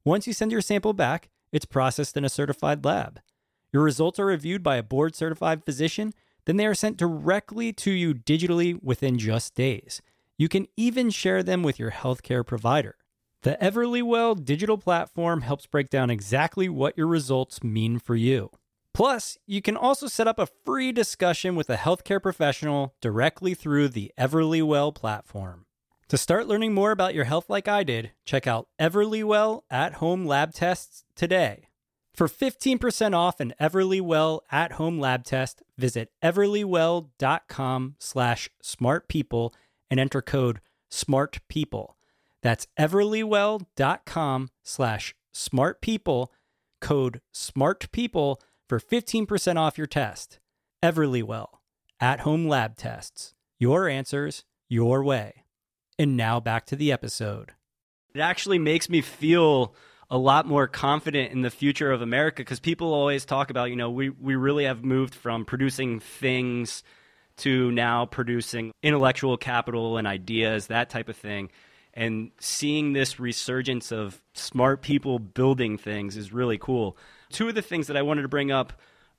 [0.05, 3.21] Once you send your sample back, it's processed in a certified lab.
[3.73, 6.13] Your results are reviewed by a board certified physician,
[6.47, 10.03] then they are sent directly to you digitally within just days.
[10.37, 12.97] You can even share them with your healthcare provider.
[13.43, 18.51] The Everlywell digital platform helps break down exactly what your results mean for you.
[18.95, 23.89] Plus, you can also set up a free discussion with a healthcare professional directly through
[23.89, 25.67] the Everlywell platform.
[26.09, 30.27] To start learning more about your health like I did, check out Everlywell at home
[30.27, 31.69] lab tests today.
[32.15, 39.51] For 15% off an Everlywell at home lab test, visit everlywell.com slash smartpeople
[39.91, 40.61] and enter code
[40.93, 41.95] SMARTPeople.
[42.41, 46.29] That's everlywell.com slash smartpeople,
[46.81, 48.37] code SMARTPeople
[48.69, 50.39] for 15% off your test.
[50.85, 51.49] Everlywell,
[51.99, 53.35] at home lab tests.
[53.59, 55.45] Your answers, your way.
[55.99, 57.55] And now back to the episode.
[58.15, 59.75] It actually makes me feel
[60.11, 63.77] a lot more confident in the future of America because people always talk about, you
[63.77, 66.83] know, we, we really have moved from producing things
[67.37, 71.51] to now producing intellectual capital and ideas, that type of thing.
[71.95, 76.97] And seeing this resurgence of smart people building things is really cool
[77.35, 78.73] two of the things that I wanted to bring up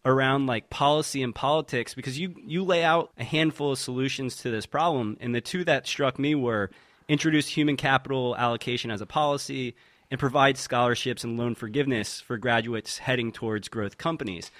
[0.05, 4.49] around like policy and politics because you you lay out a handful of solutions to
[4.49, 6.69] this problem and the two that struck me were
[7.07, 9.75] introduce human capital allocation as a policy
[10.11, 14.51] and provide scholarships and loan forgiveness for graduates heading towards growth companies.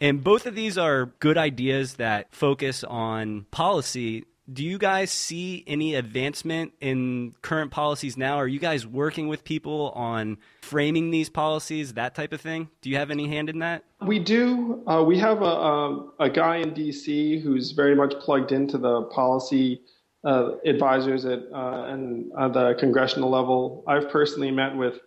[0.00, 5.62] And both of these are good ideas that focus on policy do you guys see
[5.66, 8.36] any advancement in current policies now?
[8.36, 12.68] Are you guys working with people on framing these policies, that type of thing?
[12.80, 13.84] Do you have any hand in that?
[14.04, 14.82] We do.
[14.86, 19.02] Uh, we have a, a, a, guy in DC who's very much plugged into the
[19.02, 19.82] policy
[20.24, 23.84] uh, advisors at uh, and at the congressional level.
[23.86, 25.00] I've personally met with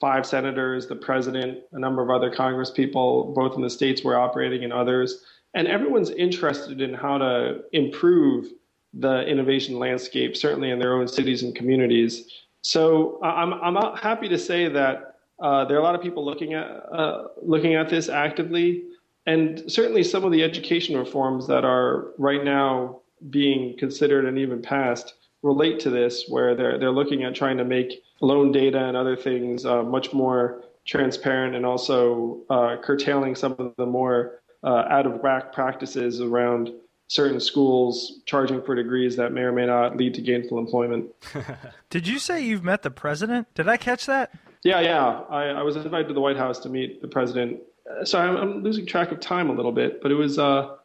[0.00, 4.16] five senators, the president, a number of other Congress people, both in the states we're
[4.16, 5.24] operating and others.
[5.54, 8.46] And everyone's interested in how to improve
[8.94, 12.28] the innovation landscape, certainly in their own cities and communities.
[12.62, 16.54] So I'm, I'm happy to say that uh, there are a lot of people looking
[16.54, 18.84] at uh, looking at this actively,
[19.26, 24.62] and certainly some of the education reforms that are right now being considered and even
[24.62, 28.96] passed relate to this, where they're they're looking at trying to make loan data and
[28.96, 34.84] other things uh, much more transparent, and also uh, curtailing some of the more uh,
[34.90, 36.70] out of whack practices around
[37.08, 41.10] certain schools charging for degrees that may or may not lead to gainful employment.
[41.90, 43.52] Did you say you've met the president?
[43.54, 44.32] Did I catch that?
[44.62, 45.22] Yeah, yeah.
[45.28, 47.60] I, I was invited to the White House to meet the president.
[48.04, 50.76] Sorry, I'm, I'm losing track of time a little bit, but it was uh,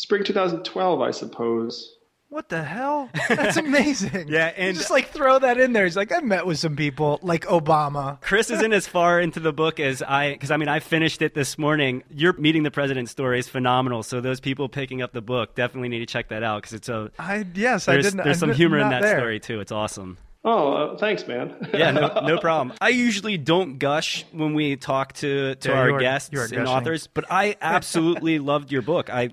[0.00, 1.96] spring 2012, I suppose.
[2.30, 3.10] What the hell?
[3.28, 4.28] That's amazing.
[4.28, 5.84] yeah, and you just like throw that in there.
[5.84, 8.20] He's like, I met with some people like Obama.
[8.20, 11.34] Chris isn't as far into the book as I, because I mean, I finished it
[11.34, 12.04] this morning.
[12.08, 14.04] Your meeting the president story is phenomenal.
[14.04, 16.88] So those people picking up the book definitely need to check that out because it's
[16.88, 17.10] a.
[17.18, 18.22] I yes, I didn't.
[18.22, 19.18] There's some I'm humor in that there.
[19.18, 19.58] story too.
[19.58, 20.16] It's awesome.
[20.44, 21.68] Oh, uh, thanks, man.
[21.74, 22.74] yeah, no, no problem.
[22.80, 26.66] I usually don't gush when we talk to, to Yeah, our are- guests and gushing.
[26.66, 29.10] authors, but I absolutely loved your book.
[29.10, 29.30] I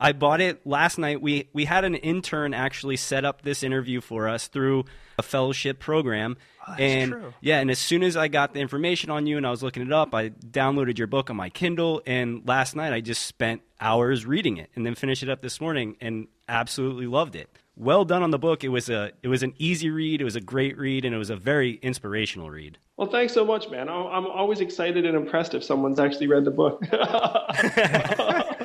[0.00, 1.20] I bought it last night.
[1.20, 4.86] We we had an intern actually set up this interview for us through
[5.18, 6.38] a fellowship program.
[6.62, 7.34] Oh, that's and true.
[7.42, 9.82] yeah, and as soon as I got the information on you and I was looking
[9.82, 13.60] it up, I downloaded your book on my Kindle and last night I just spent
[13.80, 17.50] hours reading it and then finished it up this morning and absolutely loved it.
[17.76, 18.64] Well done on the book.
[18.64, 21.18] It was a it was an easy read, it was a great read and it
[21.18, 22.78] was a very inspirational read.
[22.96, 23.88] Well, thanks so much, man.
[23.88, 26.82] I'm I'm always excited and impressed if someone's actually read the book.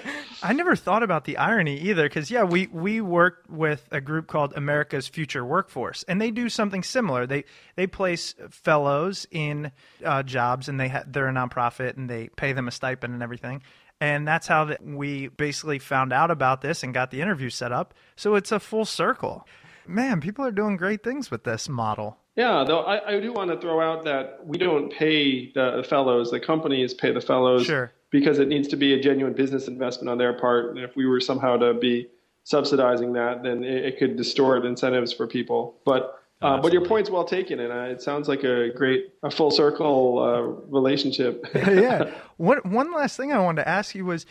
[0.45, 4.27] I never thought about the irony either, because yeah, we we work with a group
[4.27, 7.25] called America's Future Workforce, and they do something similar.
[7.25, 9.71] They they place fellows in
[10.03, 13.23] uh, jobs, and they ha- they're a nonprofit, and they pay them a stipend and
[13.23, 13.63] everything.
[13.99, 17.71] And that's how that we basically found out about this and got the interview set
[17.71, 17.93] up.
[18.15, 19.47] So it's a full circle.
[19.87, 22.17] Man, people are doing great things with this model.
[22.35, 26.31] Yeah, though I, I do want to throw out that we don't pay the fellows.
[26.31, 27.93] The companies pay the fellows Sure.
[28.11, 30.69] Because it needs to be a genuine business investment on their part.
[30.69, 32.07] And if we were somehow to be
[32.43, 35.75] subsidizing that, then it, it could distort incentives for people.
[35.85, 39.31] But uh, but your point's well taken, and uh, it sounds like a great, a
[39.31, 41.45] full circle uh, relationship.
[41.55, 42.11] yeah.
[42.37, 44.25] One one last thing I wanted to ask you was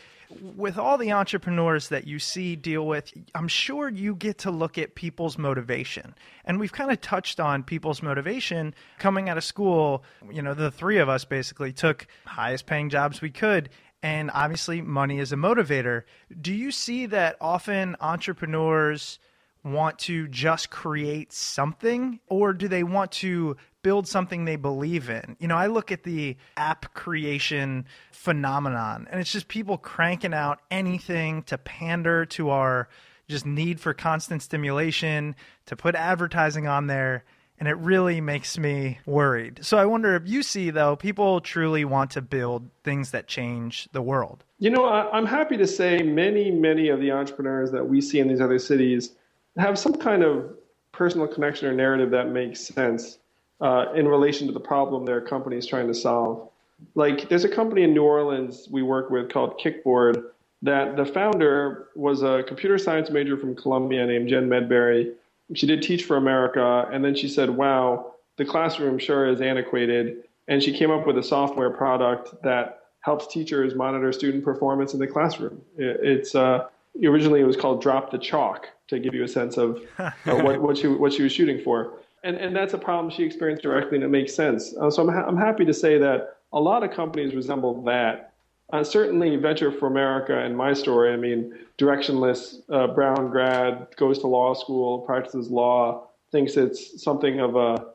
[0.56, 4.78] with all the entrepreneurs that you see deal with, I'm sure you get to look
[4.78, 6.14] at people's motivation.
[6.44, 10.04] And we've kind of touched on people's motivation coming out of school.
[10.30, 13.70] You know, the three of us basically took highest paying jobs we could.
[14.02, 16.02] And obviously, money is a motivator.
[16.40, 19.18] Do you see that often entrepreneurs
[19.64, 25.36] want to just create something or do they want to build something they believe in?
[25.40, 30.60] You know, I look at the app creation phenomenon and it's just people cranking out
[30.70, 32.88] anything to pander to our
[33.28, 35.34] just need for constant stimulation,
[35.66, 37.24] to put advertising on there.
[37.58, 39.64] And it really makes me worried.
[39.64, 43.88] So I wonder if you see, though, people truly want to build things that change
[43.92, 44.44] the world.
[44.58, 48.26] You know, I'm happy to say many, many of the entrepreneurs that we see in
[48.26, 49.12] these other cities
[49.56, 50.54] have some kind of
[50.92, 53.18] personal connection or narrative that makes sense
[53.60, 56.48] uh, in relation to the problem their company is trying to solve.
[56.94, 60.24] Like, there's a company in New Orleans we work with called Kickboard
[60.62, 65.12] that the founder was a computer science major from Columbia named Jen Medbery.
[65.54, 70.24] She did Teach for America, and then she said, Wow, the classroom sure is antiquated.
[70.48, 75.00] And she came up with a software product that helps teachers monitor student performance in
[75.00, 75.60] the classroom.
[75.76, 76.66] It's uh,
[77.02, 80.60] originally it was called Drop the Chalk to give you a sense of uh, what,
[80.60, 81.94] what she what she was shooting for.
[82.22, 84.74] And and that's a problem she experienced directly, and it makes sense.
[84.76, 88.32] Uh, so I'm ha- I'm happy to say that a lot of companies resemble that.
[88.72, 91.12] Uh, certainly, Venture for America and my story.
[91.12, 97.40] I mean, directionless uh, Brown grad goes to law school, practices law, thinks it's something
[97.40, 97.86] of a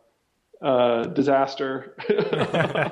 [0.62, 1.95] uh, disaster.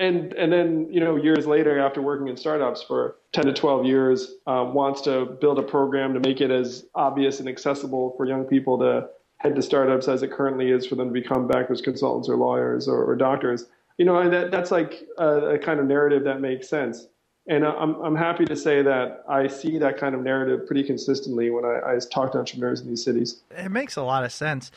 [0.00, 3.86] and and then you know years later, after working in startups for 10 to 12
[3.86, 8.26] years, um, wants to build a program to make it as obvious and accessible for
[8.26, 11.80] young people to head to startups as it currently is for them to become backers,
[11.80, 13.66] consultants, or lawyers or, or doctors.
[13.98, 17.06] You know, and that that's like a, a kind of narrative that makes sense.
[17.46, 21.50] And I'm I'm happy to say that I see that kind of narrative pretty consistently
[21.50, 23.42] when I, I talk to entrepreneurs in these cities.
[23.50, 24.70] It makes a lot of sense.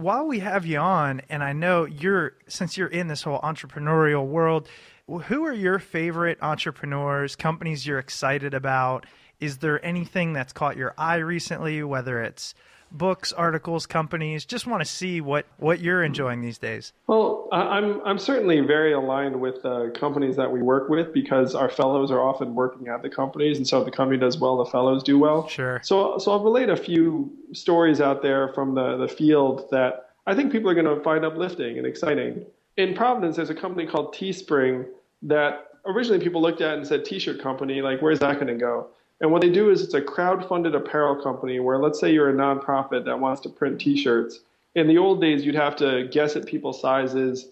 [0.00, 4.26] While we have you on, and I know you're, since you're in this whole entrepreneurial
[4.26, 4.66] world,
[5.06, 9.04] who are your favorite entrepreneurs, companies you're excited about?
[9.40, 12.54] Is there anything that's caught your eye recently, whether it's
[12.92, 14.44] books, articles, companies?
[14.44, 16.92] Just want to see what, what you're enjoying these days.
[17.06, 21.54] Well, I- I'm I'm certainly very aligned with the companies that we work with because
[21.54, 24.56] our fellows are often working at the companies, and so if the company does well,
[24.58, 25.48] the fellows do well.
[25.48, 25.80] Sure.
[25.82, 30.34] So so I'll relate a few stories out there from the the field that I
[30.34, 32.44] think people are going to find uplifting and exciting.
[32.76, 34.86] In Providence, there's a company called Teespring
[35.22, 38.88] that originally people looked at and said T-shirt company, like where's that going to go?
[39.20, 42.34] And what they do is it's a crowd-funded apparel company where let's say you're a
[42.34, 44.40] nonprofit that wants to print T-shirts.
[44.74, 47.48] In the old days, you'd have to guess at people's sizes,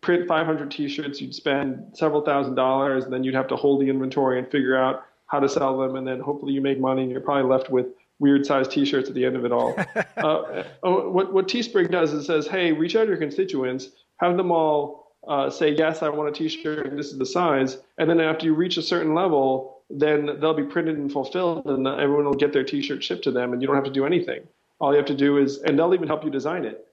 [0.00, 3.88] print 500 T-shirts, you'd spend several thousand dollars, and then you'd have to hold the
[3.88, 7.10] inventory and figure out how to sell them, and then hopefully you make money, and
[7.10, 7.86] you're probably left with
[8.18, 9.74] weird sized T-shirts at the end of it all.
[10.16, 14.36] uh, oh, what what Teespring does is says, hey, reach out to your constituents, have
[14.36, 18.08] them all uh, say, yes, I want a T-shirt, and this is the size, and
[18.08, 22.24] then after you reach a certain level, then they'll be printed and fulfilled, and everyone
[22.24, 24.42] will get their T-shirt shipped to them, and you don't have to do anything.
[24.80, 26.86] All you have to do is, and they'll even help you design it.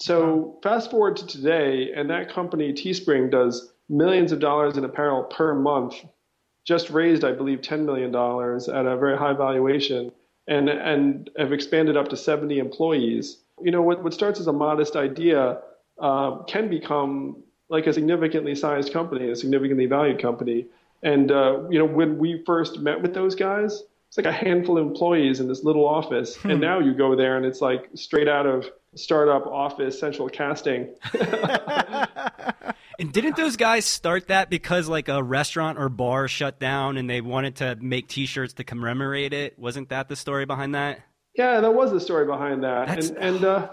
[0.00, 5.24] So fast forward to today, and that company Teespring does millions of dollars in apparel
[5.24, 5.94] per month.
[6.64, 10.10] Just raised, I believe, ten million dollars at a very high valuation,
[10.46, 13.38] and and have expanded up to 70 employees.
[13.62, 15.60] You know, what what starts as a modest idea
[16.00, 20.66] uh, can become like a significantly sized company, a significantly valued company.
[21.04, 24.78] And uh, you know, when we first met with those guys, it's like a handful
[24.78, 28.28] of employees in this little office, and now you go there and it's like straight
[28.28, 30.94] out of startup office central casting.
[32.98, 37.10] And didn't those guys start that because like a restaurant or bar shut down and
[37.10, 39.58] they wanted to make T-shirts to commemorate it?
[39.58, 41.00] Wasn't that the story behind that?
[41.34, 43.70] Yeah, that was the story behind that, That's- and and uh,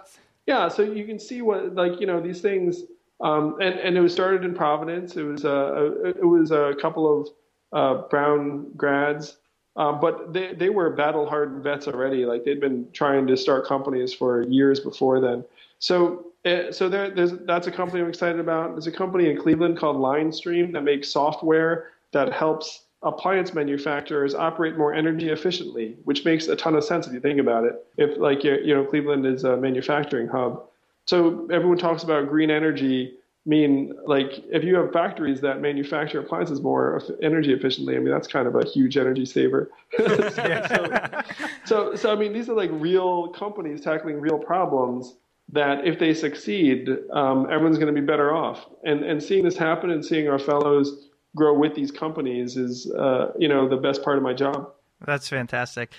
[0.47, 2.81] yeah, so you can see what like you know these things,
[3.21, 5.15] um, and and it was started in Providence.
[5.17, 7.29] It was uh, a it was a couple of
[7.73, 9.37] uh, Brown grads
[9.75, 12.25] Um, but they, they were battle hardened vets already.
[12.25, 15.45] Like they'd been trying to start companies for years before then.
[15.79, 18.71] So uh, so there, there's that's a company I'm excited about.
[18.71, 24.77] There's a company in Cleveland called Linestream that makes software that helps appliance manufacturers operate
[24.77, 27.85] more energy efficiently, which makes a ton of sense if you think about it.
[27.97, 30.67] If like you know Cleveland is a manufacturing hub,
[31.05, 33.13] so everyone talks about green energy.
[33.13, 38.11] I Mean like if you have factories that manufacture appliances more energy efficiently, I mean
[38.11, 39.71] that's kind of a huge energy saver.
[39.97, 41.21] so,
[41.65, 45.15] so, so I mean these are like real companies tackling real problems
[45.53, 48.67] that if they succeed, um, everyone's going to be better off.
[48.83, 53.31] And and seeing this happen and seeing our fellows grow with these companies is, uh,
[53.37, 54.71] you know, the best part of my job.
[55.05, 55.93] That's fantastic.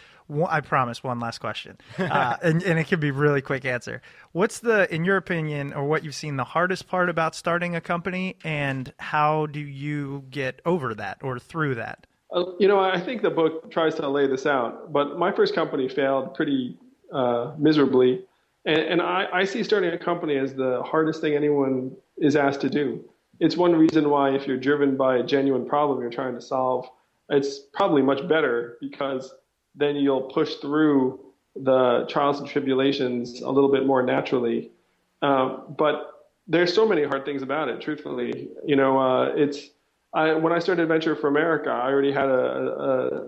[0.48, 4.02] I promise one last question, uh, and, and it can be really quick answer.
[4.32, 7.80] What's the, in your opinion, or what you've seen, the hardest part about starting a
[7.80, 12.06] company, and how do you get over that or through that?
[12.32, 15.54] Uh, you know, I think the book tries to lay this out, but my first
[15.54, 16.78] company failed pretty
[17.12, 18.24] uh, miserably,
[18.64, 22.60] and, and I, I see starting a company as the hardest thing anyone is asked
[22.62, 23.04] to do
[23.42, 26.88] it's one reason why if you're driven by a genuine problem you're trying to solve,
[27.28, 29.34] it's probably much better because
[29.74, 31.20] then you'll push through
[31.56, 34.70] the trials and tribulations a little bit more naturally.
[35.20, 36.08] Um, but
[36.46, 37.80] there's so many hard things about it.
[37.80, 39.70] Truthfully, you know, uh, it's
[40.14, 43.24] I, when I started Venture for America, I already had a,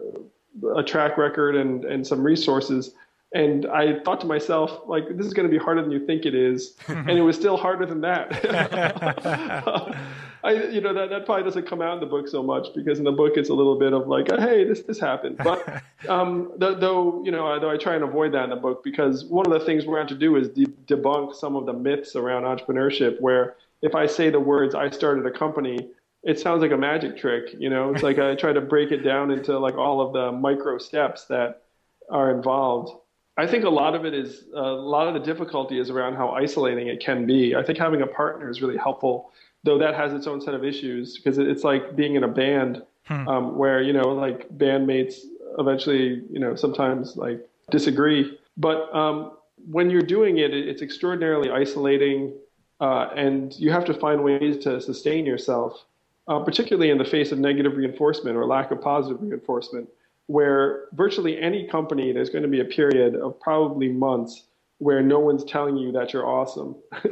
[0.66, 2.94] a, a track record and, and some resources
[3.34, 6.24] and I thought to myself, like, this is going to be harder than you think
[6.24, 8.30] it is, and it was still harder than that.
[10.44, 12.98] I, you know, that, that probably doesn't come out in the book so much because
[12.98, 15.38] in the book it's a little bit of like, hey, this this happened.
[15.38, 19.24] But um, though, you know, though I try and avoid that in the book because
[19.24, 22.14] one of the things we're going to do is de- debunk some of the myths
[22.14, 23.18] around entrepreneurship.
[23.22, 25.90] Where if I say the words "I started a company,"
[26.22, 27.54] it sounds like a magic trick.
[27.58, 30.30] You know, it's like I try to break it down into like all of the
[30.30, 31.62] micro steps that
[32.10, 33.00] are involved.
[33.36, 36.14] I think a lot of it is uh, a lot of the difficulty is around
[36.14, 37.56] how isolating it can be.
[37.56, 39.32] I think having a partner is really helpful,
[39.64, 42.82] though that has its own set of issues because it's like being in a band
[43.06, 43.28] hmm.
[43.28, 45.20] um, where you know like bandmates
[45.58, 48.38] eventually you know sometimes like disagree.
[48.56, 49.32] But um,
[49.68, 52.34] when you're doing it, it's extraordinarily isolating,
[52.80, 55.84] uh, and you have to find ways to sustain yourself,
[56.28, 59.88] uh, particularly in the face of negative reinforcement or lack of positive reinforcement
[60.26, 64.44] where virtually any company, there's going to be a period of probably months
[64.78, 66.76] where no one's telling you that you're awesome.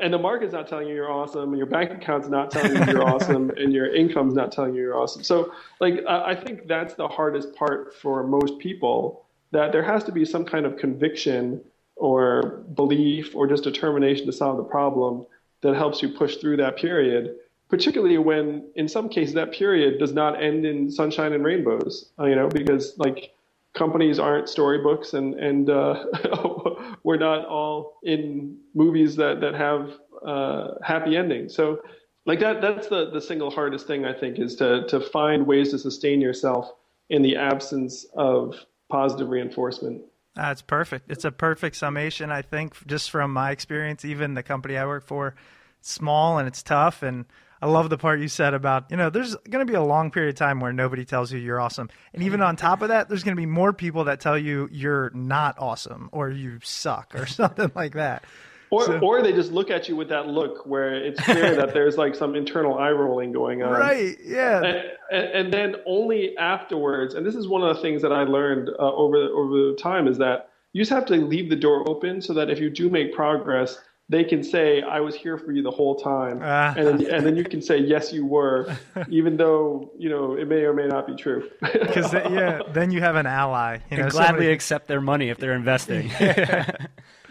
[0.00, 2.92] and the market's not telling you you're awesome, and your bank account's not telling you
[2.92, 5.22] you're awesome, and your income's not telling you you're awesome.
[5.22, 10.12] So, like, I think that's the hardest part for most people that there has to
[10.12, 11.60] be some kind of conviction
[11.96, 15.26] or belief or just determination to solve the problem
[15.62, 17.36] that helps you push through that period
[17.70, 22.24] particularly when in some cases that period does not end in sunshine and rainbows uh,
[22.24, 23.32] you know because like
[23.74, 26.04] companies aren't storybooks and and uh,
[27.04, 29.92] we're not all in movies that that have
[30.26, 31.54] uh, happy endings.
[31.54, 31.80] So
[32.26, 35.70] like that that's the the single hardest thing i think is to to find ways
[35.70, 36.70] to sustain yourself
[37.08, 38.54] in the absence of
[38.88, 40.02] positive reinforcement.
[40.36, 41.10] That's perfect.
[41.10, 45.06] It's a perfect summation i think just from my experience even the company i work
[45.06, 45.34] for
[45.80, 47.24] small and it's tough and
[47.62, 50.10] I love the part you said about, you know, there's going to be a long
[50.10, 51.90] period of time where nobody tells you you're awesome.
[52.14, 54.68] And even on top of that, there's going to be more people that tell you
[54.72, 58.24] you're not awesome or you suck or something like that.
[58.70, 61.74] Or, so, or they just look at you with that look where it's clear that
[61.74, 63.72] there's like some internal eye rolling going on.
[63.72, 64.16] Right.
[64.22, 64.62] Yeah.
[64.62, 64.66] And,
[65.10, 68.68] and, and, then only afterwards, and this is one of the things that I learned
[68.68, 72.32] uh, over over time is that you just have to leave the door open so
[72.34, 73.80] that if you do make progress,
[74.10, 77.24] they can say, "I was here for you the whole time," uh, and then, and
[77.24, 78.76] then you can say, "Yes, you were,"
[79.08, 81.48] even though you know it may or may not be true.
[81.72, 83.78] Because yeah, then you have an ally.
[83.90, 84.52] You know, gladly somebody...
[84.52, 86.08] accept their money if they're investing.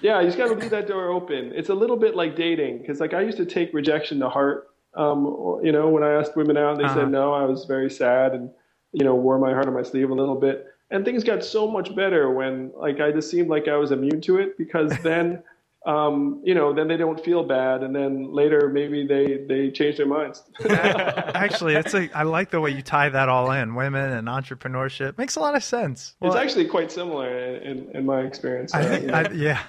[0.02, 1.52] yeah, you just got to leave that door open.
[1.54, 4.70] It's a little bit like dating because like I used to take rejection to heart.
[4.96, 6.96] Um, you know, when I asked women out, they uh-huh.
[6.96, 7.34] said no.
[7.34, 8.50] I was very sad and
[8.94, 10.68] you know wore my heart on my sleeve a little bit.
[10.92, 14.22] And things got so much better when like I just seemed like I was immune
[14.22, 15.44] to it because then
[15.90, 19.98] um, you know, then they don't feel bad, and then later maybe they they change
[19.98, 20.44] their minds.
[20.70, 23.74] actually, it's a I like the way you tie that all in.
[23.74, 26.14] Women and entrepreneurship makes a lot of sense.
[26.20, 28.72] Well, it's actually quite similar in, in my experience.
[28.74, 29.18] I yeah.
[29.18, 29.64] I, yeah.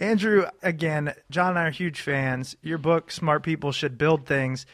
[0.00, 2.56] Andrew, again, John and I are huge fans.
[2.62, 4.64] Your book, Smart People Should Build Things,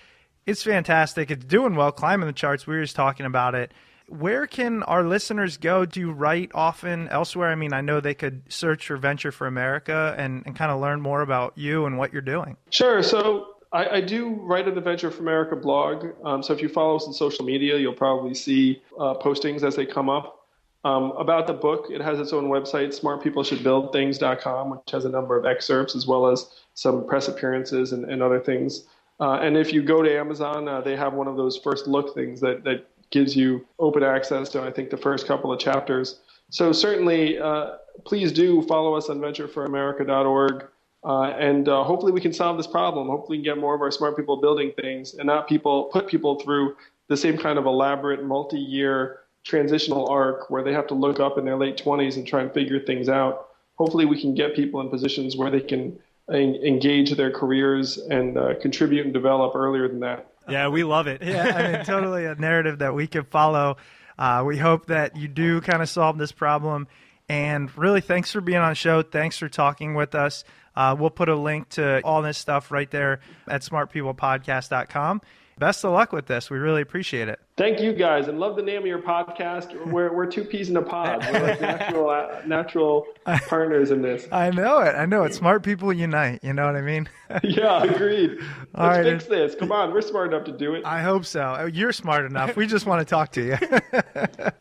[0.45, 1.30] it's fantastic.
[1.30, 2.66] It's doing well, climbing the charts.
[2.66, 3.72] We were just talking about it
[4.09, 5.85] where can our listeners go?
[5.85, 7.51] Do you write often elsewhere?
[7.51, 10.81] I mean, I know they could search for Venture for America and, and kind of
[10.81, 12.57] learn more about you and what you're doing.
[12.71, 13.03] Sure.
[13.03, 16.07] So I, I, do write on the Venture for America blog.
[16.25, 19.77] Um, so if you follow us on social media, you'll probably see uh, postings as
[19.77, 20.41] they come up.
[20.85, 25.47] Um, about the book, it has its own website, smartpeopleshouldbuildthings.com, which has a number of
[25.47, 28.85] excerpts as well as some press appearances and, and other things.
[29.19, 32.15] Uh, and if you go to Amazon, uh, they have one of those first look
[32.15, 36.21] things that, that gives you open access to, I think, the first couple of chapters.
[36.51, 37.73] So certainly, uh,
[38.05, 40.67] please do follow us on ventureforamerica.org.
[41.05, 43.09] Uh, and uh, hopefully we can solve this problem.
[43.09, 46.07] Hopefully we can get more of our smart people building things and not people put
[46.07, 46.77] people through
[47.09, 51.45] the same kind of elaborate multi-year transitional arc where they have to look up in
[51.45, 53.49] their late 20s and try and figure things out.
[53.77, 55.99] Hopefully we can get people in positions where they can
[56.31, 60.27] engage their careers and uh, contribute and develop earlier than that.
[60.49, 61.22] Yeah, we love it.
[61.22, 63.76] yeah, I mean, totally a narrative that we can follow.
[64.18, 66.86] Uh, we hope that you do kind of solve this problem.
[67.28, 69.03] And really, thanks for being on the show.
[69.03, 70.45] Thanks for talking with us.
[70.76, 75.22] Uh, we'll put a link to all this stuff right there at smartpeoplepodcast.com
[75.59, 76.51] best of luck with this.
[76.51, 77.41] We really appreciate it.
[77.57, 79.87] Thank you guys, and love the name of your podcast.
[79.87, 81.25] We're we're two peas in a pod.
[81.33, 83.07] We're like natural uh, natural
[83.47, 84.27] partners in this.
[84.33, 84.95] I know it.
[84.95, 85.35] I know it.
[85.35, 86.41] Smart people unite.
[86.43, 87.09] You know what I mean?
[87.45, 88.39] yeah, agreed.
[88.41, 89.05] Let's right.
[89.05, 89.55] fix this.
[89.55, 90.85] Come on, we're smart enough to do it.
[90.85, 91.57] I hope so.
[91.61, 92.57] Oh, you're smart enough.
[92.57, 93.55] We just want to talk to you.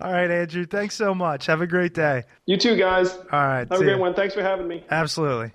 [0.02, 0.66] All right, Andrew.
[0.66, 1.48] Thanks so much.
[1.48, 2.24] Have a great day.
[2.46, 3.14] You too, guys.
[3.14, 3.68] All right.
[3.70, 3.98] Have a great you.
[3.98, 4.14] one.
[4.14, 4.84] Thanks for having me.
[4.92, 5.52] Absolutely.